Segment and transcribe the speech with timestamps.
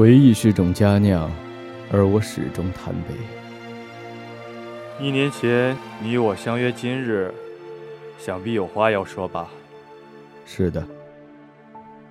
[0.00, 1.30] 回忆是种佳酿，
[1.92, 3.14] 而我始终贪杯。
[4.98, 7.30] 一年前你我相约今日，
[8.16, 9.50] 想必有话要说吧？
[10.46, 10.82] 是的，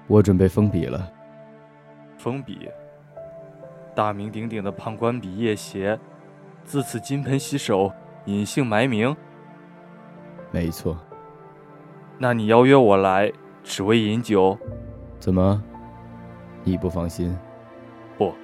[0.06, 1.12] 我准备封笔了。
[2.16, 2.70] 封笔？
[3.96, 5.98] 大名鼎鼎的判官笔夜邪，
[6.64, 7.92] 自此金盆洗手，
[8.26, 9.18] 隐姓埋名。
[10.52, 10.96] 没错。
[12.20, 14.56] 那你邀约我来，只为饮酒？
[15.20, 15.60] 怎么？
[16.64, 17.36] 你不放心？
[18.20, 18.36] 不，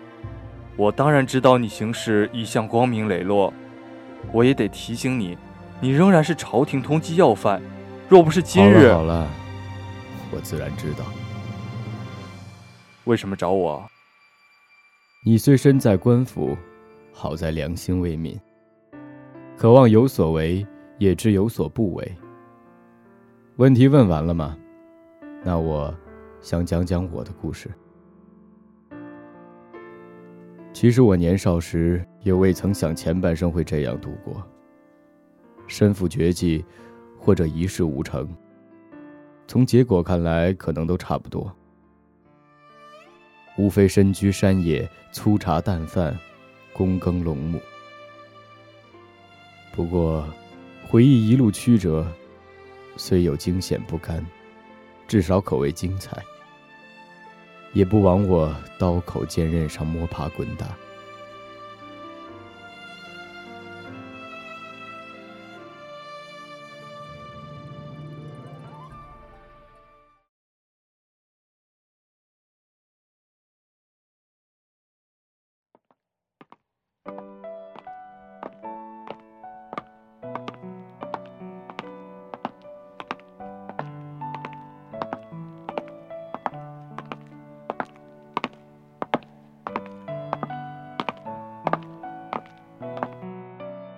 [0.78, 3.54] 我当然知道你行事一向光明磊落，
[4.32, 5.38] 我也得提醒你，
[5.82, 7.62] 你仍然是朝廷通缉要犯。
[8.08, 9.28] 若不是今日，好了好了，
[10.32, 11.04] 我自然知道。
[13.04, 13.86] 为什么找我？
[15.26, 16.56] 你虽身在官府，
[17.12, 18.40] 好在良心未泯，
[19.58, 20.66] 渴望有所为，
[21.00, 22.16] 也知有所不为。
[23.58, 24.56] 问题问完了吗？
[25.44, 25.94] 那我
[26.40, 27.70] 想讲讲我的故事。
[30.76, 34.46] 其实我年少时也未曾想前半生会这样度过。
[35.68, 36.66] 身负绝技，
[37.18, 38.28] 或者一事无成。
[39.48, 41.50] 从结果看来，可能都差不多。
[43.58, 46.14] 无非身居山野，粗茶淡饭，
[46.76, 47.58] 躬耕陇亩。
[49.72, 50.28] 不过，
[50.90, 52.06] 回忆一路曲折，
[52.98, 54.24] 虽有惊险不甘，
[55.08, 56.22] 至少可谓精彩。
[57.76, 60.66] 也不枉我刀口剑刃上摸爬滚打。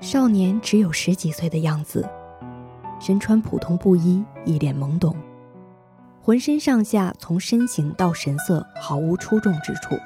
[0.10, 2.08] 少年只有十几岁的样子，
[2.98, 5.14] 身穿普通布衣，一脸懵懂，
[6.22, 10.00] 浑身上下从身形到神色毫无出众之处。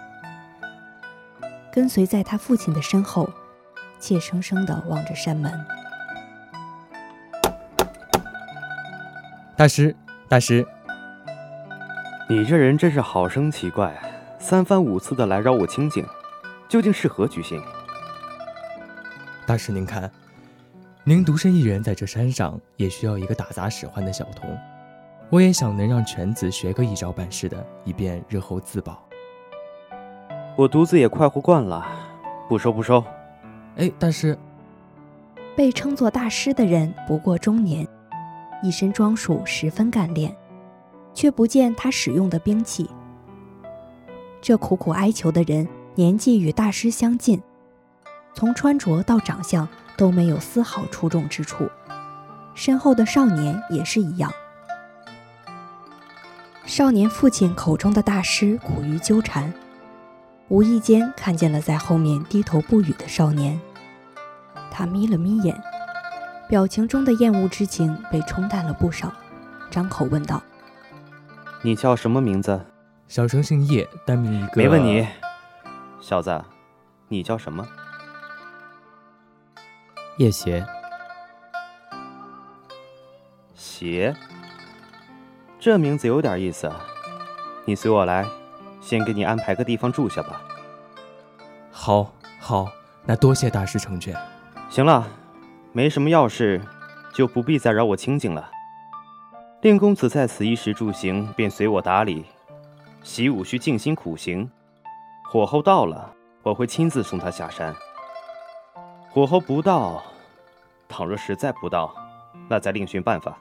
[1.71, 3.29] 跟随在他父亲的身后，
[3.99, 5.53] 怯生生地望着山门。
[9.55, 9.95] 大师，
[10.27, 10.65] 大师，
[12.27, 13.95] 你这人真是好生奇怪，
[14.39, 16.03] 三番五次的来扰我清静，
[16.67, 17.61] 究竟是何居心？
[19.45, 20.09] 大师，您看，
[21.03, 24.57] 您独身一人在这山上，也需要一个打杂使唤的小童。
[25.29, 29.01] 我也想能让犬子学个一招半式的，以便日后自保。
[30.55, 31.85] 我独自也快活惯了，
[32.47, 33.03] 不收不收。
[33.77, 34.37] 哎，大师，
[35.55, 37.87] 被称作大师的人不过中年，
[38.61, 40.35] 一身装束十分干练，
[41.13, 42.89] 却不见他使用的兵器。
[44.39, 47.41] 这苦苦哀求的人年纪与大师相近。
[48.33, 49.67] 从穿着到长相
[49.97, 51.69] 都没有丝毫出众之处，
[52.55, 54.31] 身后的少年也是一样。
[56.65, 59.53] 少年父亲口中的大师苦于纠缠，
[60.47, 63.59] 无意间看见了在后面低头不语的少年，
[64.71, 65.61] 他眯了眯眼，
[66.47, 69.11] 表情中的厌恶之情被冲淡了不少，
[69.69, 70.41] 张口问道
[71.61, 72.61] ：“你叫什么名字
[73.09, 74.53] ？”“小生姓叶，单名一个。
[74.57, 75.05] ”“没问你，
[75.99, 76.41] 小子，
[77.09, 77.67] 你叫什么？”
[80.17, 80.63] 叶邪，
[83.55, 84.13] 邪。
[85.59, 86.69] 这名字有点意思。
[87.65, 88.27] 你随我来，
[88.81, 90.41] 先给你安排个地方住下吧。
[91.71, 92.67] 好，好，
[93.05, 94.15] 那多谢大师成全。
[94.69, 95.07] 行了，
[95.71, 96.61] 没什么要事，
[97.13, 98.51] 就不必再扰我清静了。
[99.61, 102.25] 令公子在此衣食住行便随我打理，
[103.01, 104.51] 习武需静心苦行。
[105.31, 106.13] 火候到了，
[106.43, 107.73] 我会亲自送他下山。
[109.13, 110.01] 火候不到，
[110.87, 111.93] 倘若实在不到，
[112.49, 113.37] 那再另寻办法。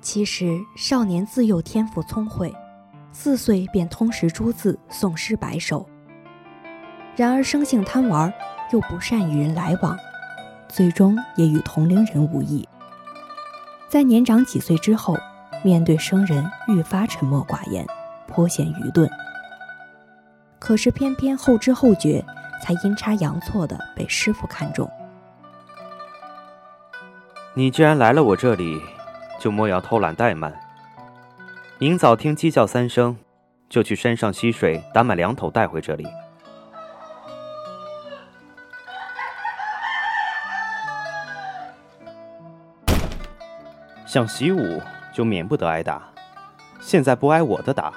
[0.00, 2.52] 其实少年自幼天赋聪慧，
[3.12, 5.88] 四岁便通识诸字，诵诗百首。
[7.14, 8.32] 然而生性贪玩，
[8.72, 9.96] 又不善与人来往，
[10.68, 12.68] 最终也与同龄人无异。
[13.88, 15.16] 在年长几岁之后，
[15.62, 17.86] 面对生人愈发沉默寡言，
[18.26, 19.08] 颇显愚钝。
[20.58, 22.24] 可是偏偏后知后觉，
[22.62, 24.90] 才阴差阳错的被师傅看中。
[27.54, 28.80] 你既然来了我这里，
[29.38, 30.52] 就莫要偷懒怠慢。
[31.78, 33.16] 明早听鸡叫三声，
[33.68, 36.06] 就去山上溪水打满两头带回这里。
[44.06, 44.80] 想习武
[45.12, 46.02] 就免不得挨打，
[46.80, 47.92] 现在不挨我的打，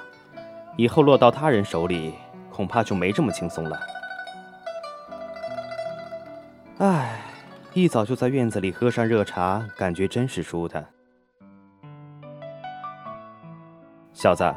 [0.75, 2.16] 以后落到他人手里，
[2.52, 3.80] 恐怕就没这么轻松了。
[6.77, 7.21] 唉，
[7.73, 10.83] 一早就在院子里喝上热茶，感觉真是舒坦。
[14.13, 14.53] 小子，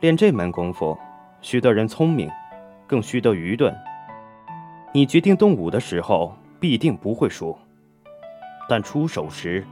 [0.00, 0.96] 练这门功夫，
[1.40, 2.30] 须得人聪明，
[2.86, 3.74] 更须得愚钝。
[4.92, 7.56] 你决定动武的时候，必定不会输，
[8.68, 9.66] 但出手时，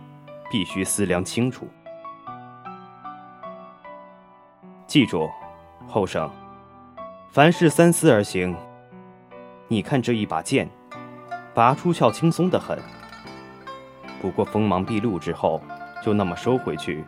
[0.50, 1.66] 必须思量清楚。
[4.86, 5.28] 记住，
[5.86, 6.30] 后生，
[7.30, 8.56] 凡事三思而行。
[9.68, 10.68] 你看这一把剑，
[11.54, 12.78] 拔出鞘轻松的很，
[14.20, 15.62] 不过锋芒毕露之后，
[16.02, 17.04] 就那么收回去，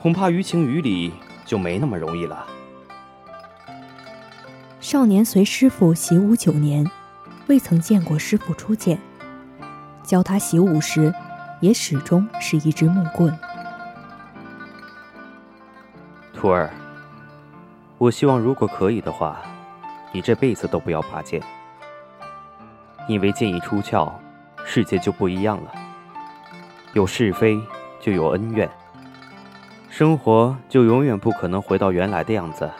[0.00, 1.12] 恐怕于情于理
[1.44, 2.46] 就没那么容易了。
[4.80, 6.88] 少年随师傅习武九年，
[7.48, 8.98] 未曾见过师傅出剑，
[10.02, 11.12] 教他习武时。
[11.60, 13.34] 也始终是一支木棍。
[16.34, 16.70] 徒儿，
[17.96, 19.40] 我希望如果可以的话，
[20.12, 21.42] 你这辈子都不要拔剑，
[23.06, 24.12] 因为剑一出鞘，
[24.64, 25.72] 世界就不一样了。
[26.92, 27.60] 有是非，
[28.00, 28.68] 就有恩怨，
[29.88, 32.70] 生活就永远不可能回到原来的样子。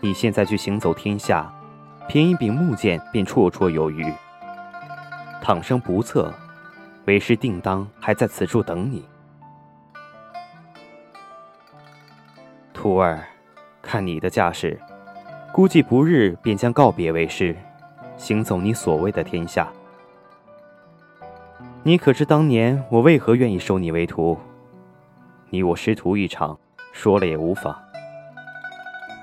[0.00, 1.52] 你现在去行走天下，
[2.08, 4.12] 凭一柄木剑便绰绰有余，
[5.42, 6.32] 倘生不测。
[7.06, 9.06] 为师定当还在此处等你，
[12.72, 13.22] 徒儿，
[13.82, 14.80] 看你的架势，
[15.52, 17.54] 估计不日便将告别为师，
[18.16, 19.68] 行走你所谓的天下。
[21.82, 24.38] 你可知当年我为何愿意收你为徒？
[25.50, 26.58] 你我师徒一场，
[26.92, 27.76] 说了也无妨，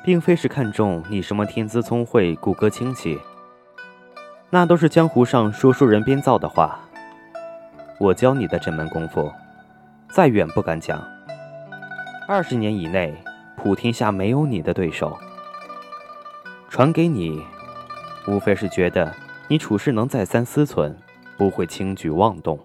[0.04, 3.20] 并非是看中你什么天资聪慧、骨骼清奇，
[4.50, 6.80] 那都是江湖上说书人编造的话。
[8.00, 9.32] 我教你的这门功夫，
[10.10, 11.04] 再远不敢讲。
[12.28, 13.14] 二十年以内，
[13.58, 15.18] 普天下没有你的对手。
[16.70, 17.44] 传给你，
[18.28, 19.14] 无非是觉得
[19.48, 20.94] 你处事能再三思忖，
[21.38, 22.60] 不会轻举妄动。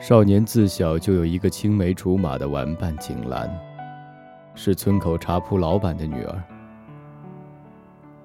[0.00, 3.50] 少年自小就有一个青梅竹马的玩伴景兰，
[4.54, 6.42] 是村口茶铺老板的女儿。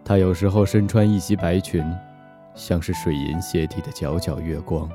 [0.04, 1.84] 她有时候身穿一袭白裙。
[2.54, 4.92] 像是水银泻地的皎皎月光，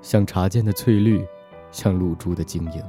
[0.00, 1.22] 像茶间的翠绿，
[1.70, 2.82] 像露珠的晶莹，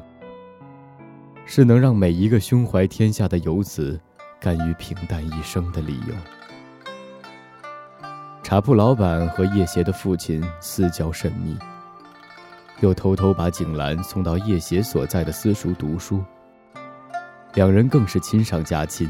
[1.45, 3.99] 是能让每一个胸怀天下的游子
[4.43, 6.13] 甘于平淡一生的理由。
[8.43, 11.57] 茶铺老板和叶邪的父亲私交甚密，
[12.81, 16.21] 又偷偷把景兰送到叶邪所在的私塾读书，
[17.53, 19.09] 两人更是亲上加亲，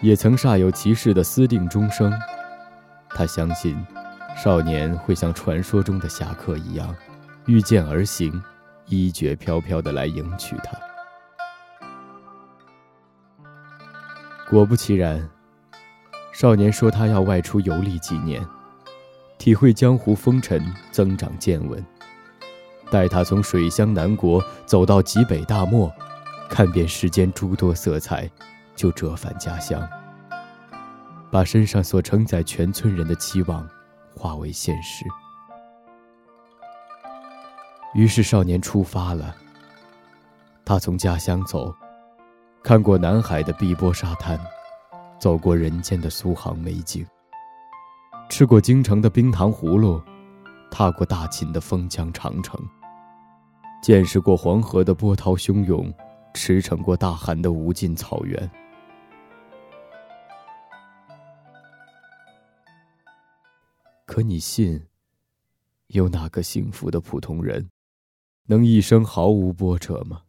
[0.00, 2.16] 也曾煞有其事的私定终生。
[3.10, 3.76] 他相信，
[4.36, 6.94] 少年会像传说中的侠客一样，
[7.46, 8.40] 御剑而行，
[8.86, 10.78] 衣绝飘飘的来迎娶她。
[14.48, 15.28] 果不其然，
[16.32, 18.46] 少年说他要外出游历几年，
[19.38, 21.84] 体会江湖风尘，增长见闻。
[22.88, 25.92] 待他从水乡南国走到极北大漠，
[26.48, 28.30] 看遍世间诸多色彩，
[28.76, 29.84] 就折返家乡。
[31.28, 33.68] 把身上所承载全村人的期望
[34.14, 35.04] 化为现实。
[37.94, 39.34] 于是少年出发了。
[40.64, 41.74] 他从家乡走，
[42.66, 44.36] 看过南海的碧波沙滩，
[45.20, 47.06] 走过人间的苏杭美景，
[48.28, 50.02] 吃过京城的冰糖葫芦，
[50.68, 52.60] 踏过大秦的封疆长城，
[53.80, 55.94] 见识过黄河的波涛汹涌，
[56.34, 58.50] 驰骋过大寒的无尽草原。
[64.06, 64.84] 可你信，
[65.86, 67.70] 有哪个幸福的普通人，
[68.46, 70.22] 能一生毫无波折吗？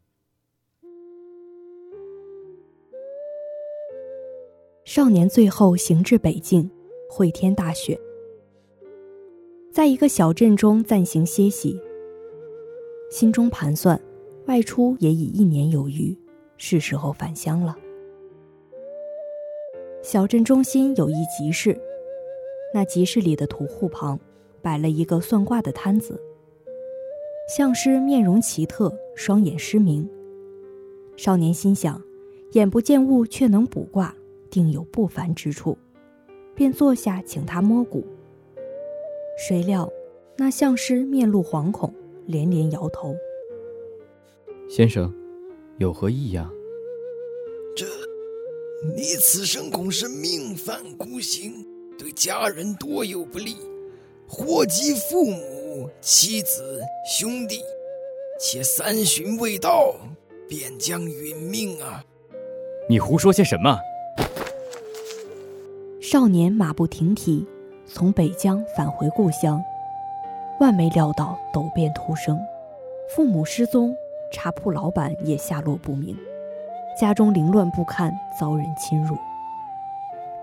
[4.88, 6.72] 少年最后行至北境，
[7.10, 8.00] 会天大雪，
[9.70, 11.78] 在一个小镇中暂行歇息。
[13.12, 14.00] 心中盘算，
[14.46, 16.18] 外出也已一年有余，
[16.56, 17.76] 是时候返乡了。
[20.02, 21.78] 小镇中心有一集市，
[22.74, 24.18] 那集市里的屠户旁，
[24.62, 26.18] 摆了一个算卦的摊子。
[27.54, 30.10] 相师面容奇特，双眼失明。
[31.18, 32.02] 少年心想，
[32.54, 34.16] 眼不见物却能卜卦。
[34.48, 35.78] 定有不凡之处，
[36.56, 38.06] 便坐下请他摸骨。
[39.38, 39.88] 谁料
[40.38, 41.94] 那相师面露惶恐，
[42.26, 43.16] 连连摇头。
[44.70, 45.14] 先生，
[45.78, 46.52] 有何异样？
[47.76, 47.86] 这，
[48.96, 51.54] 你此生恐是命犯孤行，
[51.98, 53.56] 对家人多有不利，
[54.28, 56.82] 祸及父母、妻子、
[57.20, 57.62] 兄弟，
[58.40, 59.96] 且三旬未到，
[60.50, 62.04] 便将殒命啊！
[62.90, 63.78] 你胡说些什么？
[66.10, 67.46] 少年马不停蹄，
[67.86, 69.62] 从北疆返回故乡，
[70.58, 72.40] 万没料到陡变突生，
[73.14, 73.94] 父母失踪，
[74.32, 76.16] 茶铺老板也下落不明，
[76.98, 79.18] 家中凌乱不堪，遭人侵入。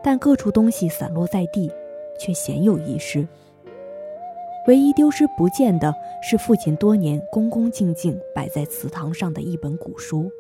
[0.03, 1.73] 但各处东西散落在地，
[2.19, 3.27] 却鲜有遗失。
[4.67, 10.31] 唯一丢失不见的是父亲多年恭恭敬敬摆在祠堂上的一本古书。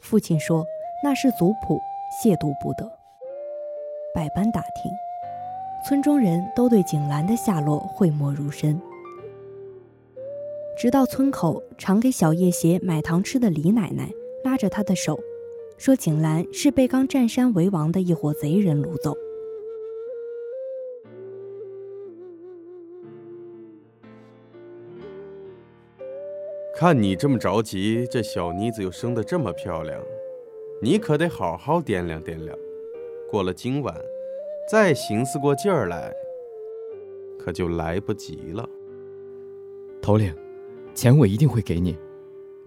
[0.00, 0.64] 父亲说
[1.04, 1.78] 那是族谱，
[2.24, 2.90] 亵渎不得。
[4.14, 4.92] 百般打听，
[5.88, 8.78] 村中人都对景兰的下落讳莫如深。
[10.76, 14.10] 直到村口常给小叶鞋买糖吃的李奶奶
[14.44, 15.18] 拉着他的手，
[15.78, 19.16] 说景兰是被刚占山为王的一伙贼人掳走。
[26.76, 29.98] 看你这么着急，这小妮子又生得这么漂亮，
[30.82, 32.54] 你可得好好掂量掂量。
[33.32, 33.96] 过了今晚，
[34.68, 36.12] 再寻思过劲儿来，
[37.38, 38.68] 可就来不及了。
[40.02, 40.36] 头领，
[40.94, 41.96] 钱我一定会给你，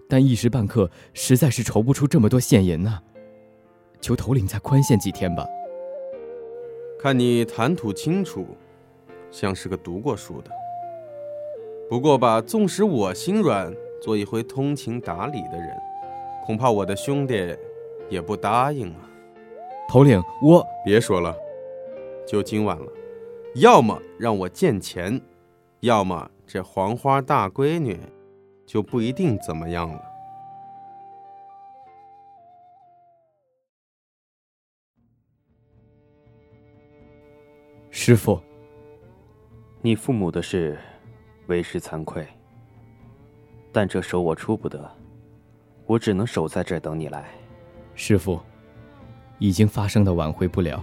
[0.08, 3.00] 但一时半刻实在是筹不出这么多现银呐。
[4.00, 5.46] 求头领再宽限几天吧。
[6.98, 8.44] 看你谈吐清楚，
[9.30, 10.50] 像是个读过书的。
[11.88, 15.76] 不过吧，纵使我心软，做一回通情达理的人，
[16.44, 17.56] 恐怕我的兄弟
[18.10, 19.05] 也不答应啊。
[19.88, 21.34] 头领，我别说了，
[22.26, 22.86] 就今晚了。
[23.54, 25.18] 要么让我见钱，
[25.80, 27.98] 要么这黄花大闺女
[28.66, 30.02] 就不一定怎么样了。
[37.90, 38.38] 师傅，
[39.80, 40.78] 你父母的事，
[41.46, 42.26] 为师惭愧。
[43.72, 44.90] 但这手我出不得，
[45.86, 47.30] 我只能守在这等你来。
[47.94, 48.38] 师傅。
[49.38, 50.82] 已经发生的挽回不了，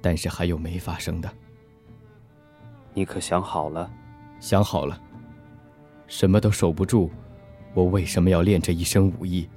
[0.00, 1.30] 但是还有没发生的。
[2.92, 3.90] 你可想好了？
[4.40, 5.00] 想好了。
[6.06, 7.10] 什么都守不住，
[7.74, 9.48] 我为什么要练这一身武艺？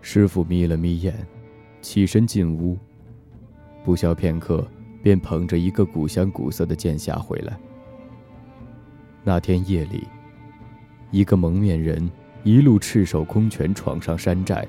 [0.00, 1.26] 师傅眯了眯眼，
[1.80, 2.78] 起身进屋。
[3.84, 4.66] 不消片刻，
[5.02, 7.58] 便捧着一个古香古色的剑匣回来。
[9.22, 10.06] 那天夜里。
[11.14, 12.10] 一个蒙面人
[12.42, 14.66] 一路赤手空拳闯上山寨，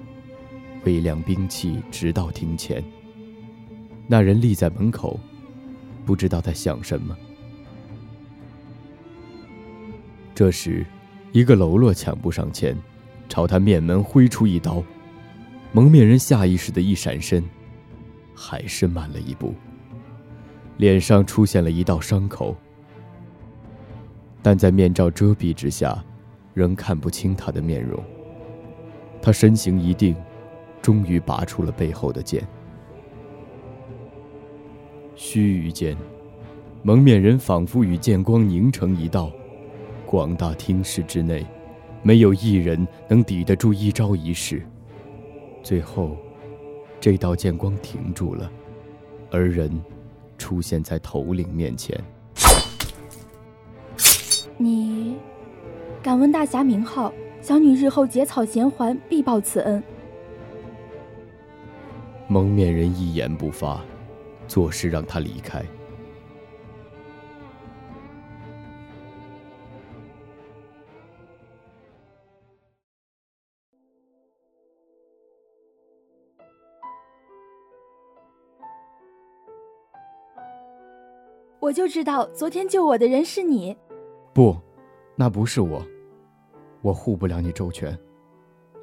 [0.84, 2.84] 挥亮兵器直到庭前。
[4.06, 5.20] 那人立在门口，
[6.06, 7.18] 不知道在想什么。
[10.36, 10.86] 这时，
[11.32, 12.78] 一个喽啰抢步上前，
[13.28, 14.84] 朝他面门挥出一刀。
[15.72, 17.44] 蒙面人下意识的一闪身，
[18.36, 19.56] 还是慢了一步，
[20.78, 22.56] 脸上出现了一道伤口，
[24.44, 26.06] 但在面罩遮蔽之下。
[26.56, 28.04] 仍看不清他的面容。
[29.22, 30.16] 他身形一定，
[30.82, 32.48] 终于拔出了背后的剑。
[35.16, 35.96] 须臾间，
[36.82, 39.32] 蒙面人仿佛与剑光凝成一道，
[40.06, 41.46] 广大厅室之内，
[42.04, 44.66] 没有一人能抵得住一招一式。
[45.64, 46.16] 最后，
[47.00, 48.52] 这道剑光停住了，
[49.32, 49.72] 而人
[50.38, 52.00] 出现在头领面前。
[54.58, 55.16] 你。
[56.06, 59.82] 敢问大侠名号，小女日后结草衔环，必报此恩。
[62.28, 63.84] 蒙面人一言不发，
[64.48, 65.66] 作势让他离开。
[81.60, 83.76] 我就知道昨天救我的人是你。
[84.36, 84.56] 不，
[85.16, 85.84] 那不是我。
[86.86, 87.98] 我护不了你周全，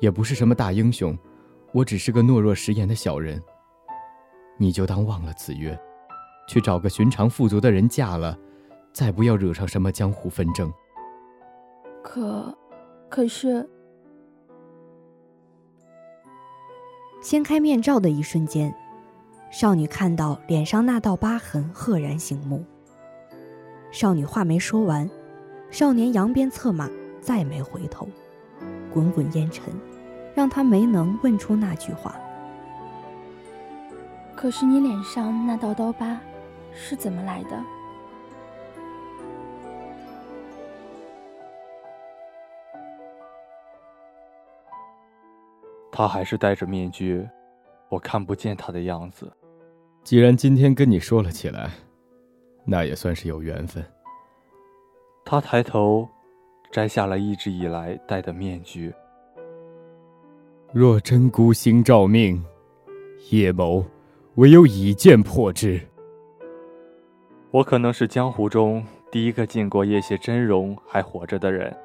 [0.01, 1.17] 也不是什么大英雄，
[1.71, 3.41] 我只是个懦弱食言的小人。
[4.59, 5.79] 你就当忘了此约，
[6.49, 8.37] 去找个寻常富足的人嫁了，
[8.93, 10.73] 再不要惹上什么江湖纷争。
[12.03, 12.53] 可，
[13.09, 13.71] 可是，
[17.23, 18.75] 掀开面罩的一瞬间，
[19.49, 22.65] 少女看到脸上那道疤痕，赫然醒目。
[23.93, 25.09] 少女话没说完，
[25.71, 26.91] 少年扬鞭策马，
[27.23, 28.07] 再没回头。
[28.93, 29.73] 滚滚烟尘，
[30.35, 32.15] 让他没能问出那句话。
[34.37, 36.21] 可是你脸上那道刀疤，
[36.75, 37.59] 是怎么来的？
[45.91, 47.27] 他还是戴着面具，
[47.89, 49.33] 我看不见他的样子。
[50.03, 51.71] 既然今天跟你说了起来。
[52.65, 53.85] 那也算是有缘分。
[55.25, 56.09] 他抬头，
[56.73, 58.93] 摘下了一直以来戴的面具。
[60.73, 62.43] 若真孤星照命，
[63.31, 63.85] 叶某
[64.37, 65.79] 唯有以剑破之。
[67.51, 71.77] 我可能是江湖中第一个见过叶谢真容还活着的人。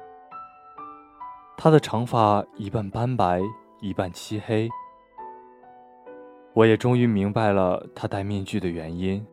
[1.58, 3.42] 他的长发一半斑白，
[3.80, 4.70] 一半漆黑。
[6.54, 9.24] 我也终于明白了他戴面具的原因。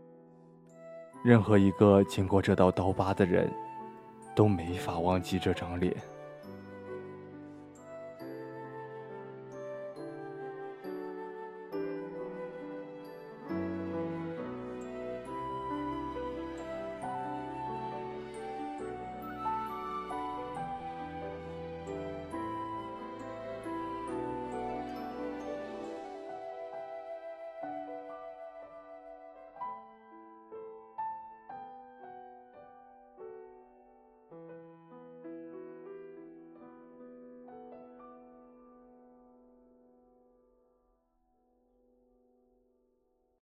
[1.23, 3.49] 任何一个经过这道刀疤的人，
[4.35, 5.95] 都没法忘记这张脸。